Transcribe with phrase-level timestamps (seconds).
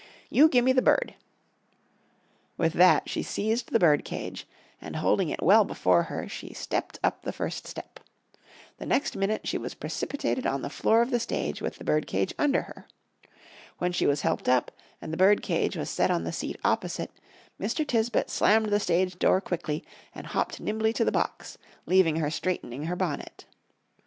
[0.31, 1.13] "You gimme the bird;"
[2.57, 4.47] with that she seized the bird cage,
[4.81, 7.99] and holding it well before her, she stepped up the first step.
[8.79, 12.33] The next minute she was precipitated on the floor of the stage, with the birdcage
[12.39, 12.87] under her.
[13.77, 14.71] When she was helped up,
[15.03, 17.11] and the bird cage was set on the seat opposite,
[17.59, 17.85] Mr.
[17.85, 22.31] Tisbett slammed to the stage door quickly, and hopped nimbly to the box, leaving her
[22.31, 23.45] straightening her bonnet.